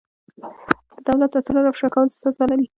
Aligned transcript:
د 0.93 0.95
دولت 1.07 1.31
اسرار 1.39 1.65
افشا 1.69 1.87
کول 1.93 2.07
څه 2.11 2.17
سزا 2.23 2.45
لري؟ 2.51 2.65